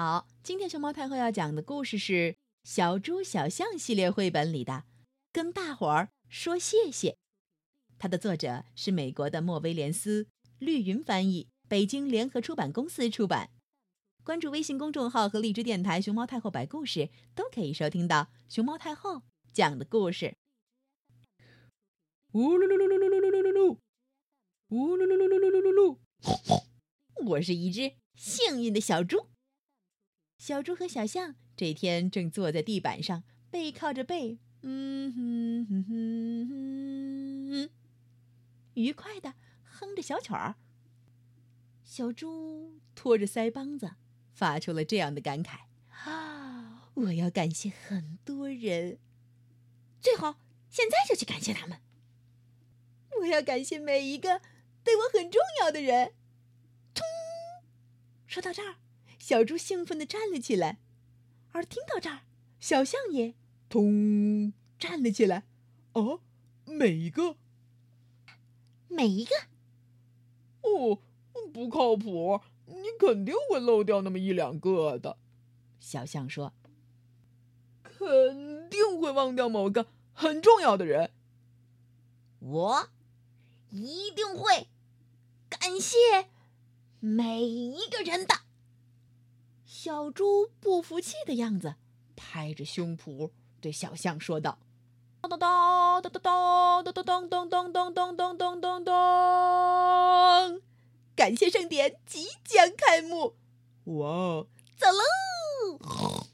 [0.00, 2.12] 好，今天熊猫太后要讲的故事是
[2.62, 4.72] 《小猪小象》系列绘本里的
[5.32, 7.10] 《跟大伙儿说谢谢》。
[7.98, 10.28] 它的作者是美国的莫威廉斯，
[10.60, 13.50] 绿云翻译，北京联合出版公司出版。
[14.22, 19.22] 关注微信公众号和荔枝电台“熊猫太后”摆故事，都可以收听到熊猫太后
[19.52, 20.36] 讲的故事。
[22.34, 23.78] 呜噜噜噜噜噜噜噜噜噜，
[24.68, 27.28] 呜噜噜噜噜噜噜噜噜。
[27.30, 29.30] 我是一只幸运的小猪。
[30.38, 36.48] 小猪和小象这天正坐在地板上，背靠着背，嗯哼哼哼
[37.50, 37.70] 哼，
[38.74, 39.34] 愉快的
[39.64, 40.54] 哼着小曲儿。
[41.82, 43.96] 小猪托着腮帮子，
[44.32, 45.62] 发出了这样的感慨
[46.06, 48.98] ：“啊，我要感谢很多人，
[50.00, 50.38] 最好
[50.70, 51.80] 现在就去感谢他们。
[53.20, 54.40] 我要感谢每一个
[54.84, 56.12] 对我很重要的人。”
[56.94, 57.04] 冲！
[58.28, 58.76] 说到这儿。
[59.18, 60.78] 小猪兴奋地站了起来，
[61.52, 62.20] 而听到这儿，
[62.60, 63.34] 小象也
[63.68, 65.44] 通站了起来。
[65.92, 66.20] 哦，
[66.64, 67.36] 每一个，
[68.88, 69.34] 每一个，
[70.62, 71.00] 哦，
[71.52, 72.40] 不靠谱！
[72.66, 75.18] 你肯定会漏掉那么一两个的。
[75.80, 76.52] 小象说
[77.82, 81.10] ：“肯定会忘掉某个很重要的人。
[82.40, 82.88] 我
[83.70, 84.68] 一定会
[85.48, 86.28] 感谢
[87.00, 88.40] 每一个人的。”
[89.80, 91.76] 小猪不服气的样子，
[92.16, 94.58] 拍着胸脯对小象说道
[95.22, 100.60] ：“当当当当当当当当当当当当当当当当！
[101.14, 103.36] 感谢盛典即将开幕，
[103.84, 106.26] 哇，走喽！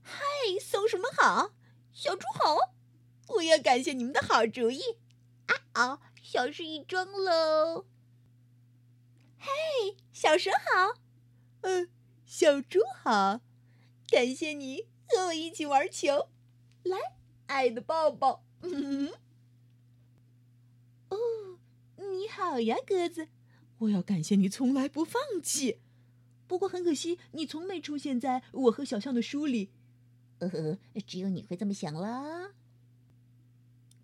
[0.00, 0.24] 嗨，
[0.62, 1.50] 松鼠们好，
[1.92, 2.56] 小猪好，
[3.34, 4.80] 我要感谢你们的好主意。
[5.44, 7.84] 啊哦，小事一桩喽。
[9.38, 9.50] 嘿，
[10.14, 10.94] 小蛇好，
[11.60, 11.90] 嗯。”
[12.30, 13.40] 小猪好，
[14.08, 16.28] 感谢你和我一起玩球，
[16.84, 16.96] 来，
[17.48, 18.44] 爱的抱抱。
[18.60, 19.10] 嗯
[21.10, 21.16] 哦，
[21.96, 23.26] 你好呀，鸽子，
[23.78, 25.80] 我要感谢你从来不放弃。
[26.46, 29.72] 不过很可惜，你从没出现在我和小象的书里。
[30.38, 32.52] 呃呵，只有你会这么想啦。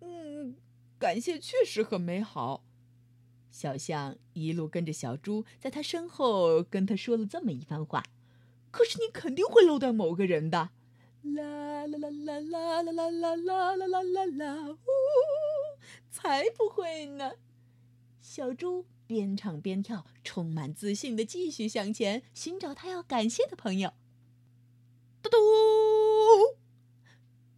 [0.01, 0.57] 嗯，
[0.99, 2.66] 感谢确实很美好。
[3.57, 8.03] 小象一路跟着小猪，在他身后跟他说了这么一番话。
[8.69, 10.69] 可是你肯定会漏掉某个人的，
[11.23, 14.69] 啦啦啦啦啦啦啦啦啦啦啦啦啦！
[14.69, 14.77] 呜，
[16.11, 17.31] 才不会呢！
[18.21, 23.91] 小猪边唱边跳，充满自信的继续向前，寻找他要感谢的朋友。
[25.23, 25.37] 嘟嘟！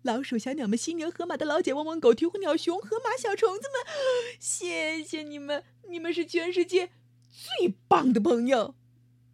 [0.04, 3.94] 老鼠、小鸟们、犀牛、河马的老姐、汪汪狗、鹈鹕、鸟熊、河马、小虫子们，
[4.40, 5.64] 谢谢你们！
[5.90, 6.92] 你们是全世界
[7.30, 8.76] 最棒的朋友！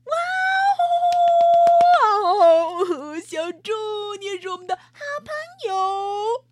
[0.05, 0.13] 哇
[2.23, 3.71] 哦，小猪，
[4.19, 4.81] 你也是我们的好
[5.19, 5.33] 朋
[5.69, 6.45] 友，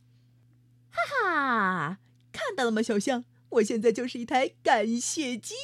[0.92, 1.98] 哈哈！
[2.32, 3.26] 看到了吗，小象？
[3.50, 5.56] 我现在就是一台感谢机，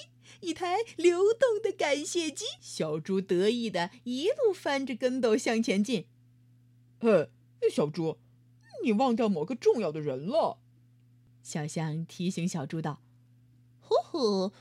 [0.41, 2.45] 一台流动的感谢机。
[2.59, 6.07] 小猪得意的一路翻着跟斗向前进。
[6.99, 7.29] 嘿，
[7.71, 8.17] 小猪，
[8.83, 10.59] 你忘掉某个重要的人了。
[11.41, 13.01] 小象提醒小猪道
[13.79, 14.53] ：“呼呼，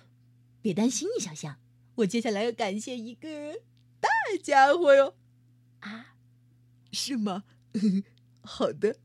[0.62, 1.58] 别担心，小象，
[1.96, 3.62] 我接下来要感谢一个
[4.00, 4.08] 大
[4.42, 5.14] 家伙哟。”
[5.80, 6.16] 啊，
[6.92, 7.44] 是吗？
[8.42, 8.96] 好的。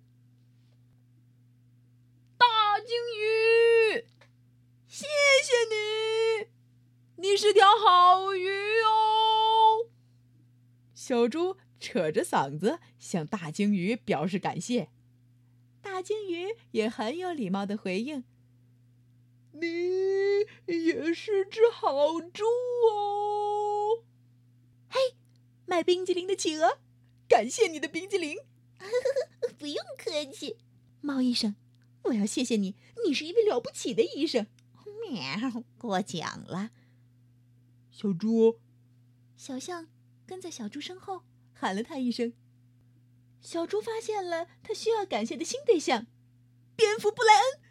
[2.38, 4.06] 大鲸鱼，
[4.88, 6.48] 谢谢你，
[7.28, 8.48] 你是条好鱼
[8.82, 9.90] 哦。
[10.94, 14.90] 小猪扯着嗓子向大鲸鱼表示感谢，
[15.84, 18.24] 大鲸鱼也很有礼貌的回应
[19.52, 19.68] ：“你
[20.66, 22.44] 也是只好猪
[22.90, 24.04] 哦。”
[24.90, 25.00] 嘿
[25.66, 26.80] 卖冰激凌的企鹅，
[27.28, 28.38] 感谢你的冰激凌。
[29.60, 30.58] 不用客气，
[31.02, 31.56] 猫医生，
[32.04, 34.48] 我要谢谢你，你是一位了不起的医生。
[35.12, 36.72] 喵，过奖了。
[37.92, 38.60] 小猪，
[39.36, 39.88] 小象
[40.26, 41.24] 跟在小猪身后
[41.54, 42.34] 喊了他一声。
[43.44, 46.08] 小猪发现了他需要感谢的新对象——
[46.76, 47.62] 蝙蝠布莱恩。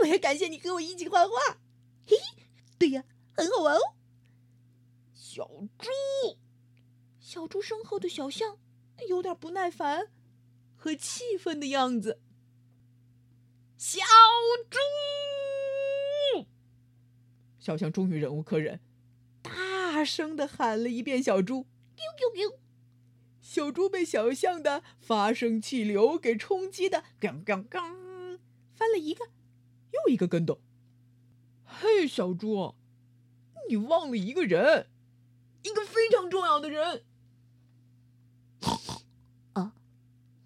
[0.00, 1.30] 我要感谢你和我一起画画。
[2.04, 2.44] 嘿嘿，
[2.78, 3.80] 对呀，很好玩哦。
[5.14, 5.46] 小
[5.78, 5.88] 猪。
[7.20, 8.58] 小猪身后的小象
[9.08, 10.10] 有点不耐烦
[10.74, 12.20] 和气愤的样子。
[13.76, 14.00] 小
[14.68, 14.78] 猪，
[17.58, 18.80] 小象终于忍无可忍，
[19.40, 21.66] 大声的喊了一遍：“小猪！”
[21.96, 22.04] 呦
[22.34, 22.59] 呦呦！
[23.50, 28.38] 小猪被小象的发声气流给冲击的，刚刚刚
[28.76, 29.24] 翻了一个
[29.90, 30.60] 又一个跟斗。
[31.64, 32.76] 嘿，小猪，
[33.68, 34.88] 你忘了一个人，
[35.64, 37.04] 一个非常重要的人。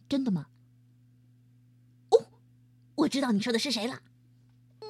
[0.08, 0.46] 真的吗？
[2.08, 2.26] 哦，
[2.94, 4.00] 我知道你说的是谁了。
[4.80, 4.88] 嗯，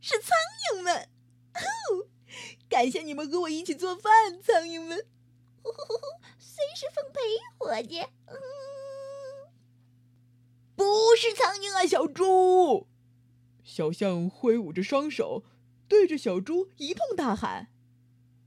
[0.00, 0.36] 是苍
[0.74, 1.08] 蝇们。
[2.68, 5.06] 感谢你们和我一起做饭，苍蝇们。
[6.56, 7.20] 随时奉陪，
[7.58, 8.00] 伙计。
[8.00, 8.34] 嗯，
[10.74, 12.86] 不是苍蝇啊，小猪。
[13.62, 15.44] 小象挥舞着双手，
[15.86, 17.68] 对着小猪一通大喊：“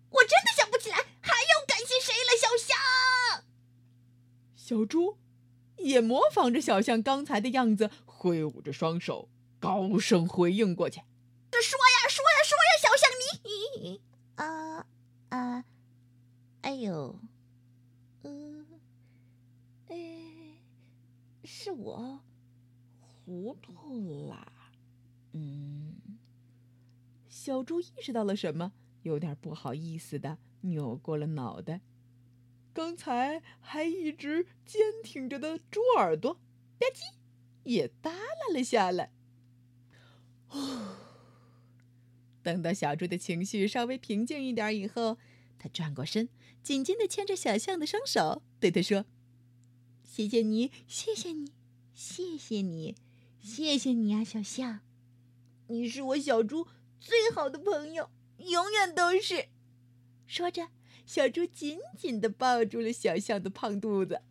[0.09, 2.75] 我真的想不起来还要感谢谁了，小象。”
[4.57, 5.19] 小猪
[5.77, 9.29] 也模仿着小象刚才的样子，挥舞着双手，
[9.59, 11.01] 高声回应过去
[11.61, 14.01] ：“说呀，说呀，说呀，小象你……
[14.35, 14.87] 啊
[15.29, 15.63] 啊，
[16.61, 17.19] 哎呦，
[18.29, 18.65] 嗯，
[19.87, 19.95] 哎，
[21.43, 22.19] 是我
[22.99, 24.71] 糊涂啦。”
[25.33, 25.95] 嗯，
[27.27, 28.73] 小猪意识到了什么，
[29.03, 31.81] 有点不好意思的扭过了脑袋。
[32.71, 37.15] 刚才还一直坚挺着的猪耳朵，吧唧，
[37.63, 39.11] 也耷拉了下来。
[40.49, 40.95] 哦，
[42.41, 45.17] 等到小猪的情绪稍微平静一点以后，
[45.59, 46.29] 他转过身，
[46.63, 49.05] 紧紧的牵着小象的双手，对他说
[50.03, 51.51] ：“谢谢你，谢谢你，
[51.93, 52.95] 谢谢你，
[53.41, 54.79] 谢谢你啊，小象。”
[55.67, 56.67] 你是我小猪
[56.99, 59.49] 最好的朋友，永远都是。
[60.25, 60.69] 说着，
[61.05, 64.21] 小猪紧紧的抱住了小象的胖肚子。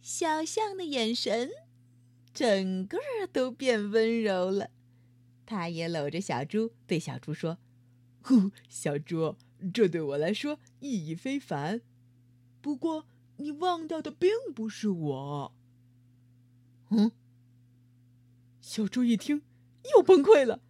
[0.00, 1.50] 小象的眼神
[2.32, 2.98] 整个
[3.32, 4.70] 都变温柔了，
[5.44, 7.58] 他也搂着小猪，对小猪说
[8.22, 9.36] ：“呼，小猪，
[9.72, 11.82] 这对我来说意义非凡。
[12.60, 13.06] 不过，
[13.36, 15.54] 你忘掉的并不是我。”
[16.90, 17.12] 嗯，
[18.60, 19.42] 小猪一听。
[19.94, 20.62] 又崩溃了，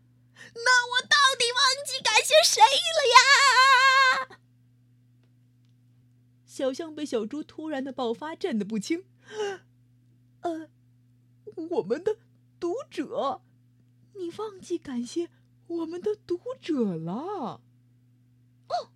[0.54, 2.98] 那我到底忘记感谢谁了
[4.28, 4.40] 呀？
[6.44, 9.04] 小象被小猪突然的爆发震得不轻。
[10.40, 10.68] 呃，
[11.70, 12.18] 我们的
[12.58, 13.42] 读者，
[14.14, 15.30] 你忘记感谢
[15.68, 17.62] 我们的读者了？
[18.66, 18.90] 哦，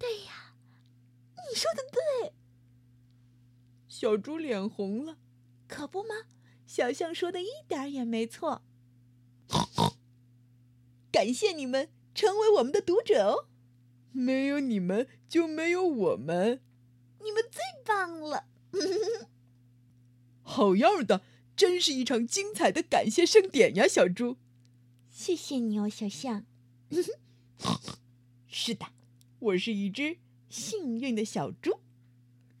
[0.00, 0.56] 对呀，
[1.52, 2.32] 你说的对。
[3.86, 5.18] 小猪脸红了，
[5.68, 6.14] 可不吗？
[6.66, 8.62] 小象说的一点也没错。
[11.12, 13.48] 感谢你们成为我们的读者哦，
[14.12, 16.62] 没有你们就没有我们，
[17.22, 18.46] 你们最棒了！
[20.40, 21.20] 好样的，
[21.54, 24.38] 真是一场精彩的感谢盛典呀，小猪！
[25.10, 26.46] 谢谢你哦，小象。
[28.48, 28.86] 是的，
[29.38, 30.16] 我是一只
[30.52, 31.80] 幸运的小猪。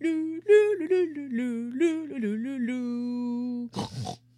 [0.00, 0.42] 噜噜
[0.78, 4.31] 噜噜噜噜噜噜噜噜。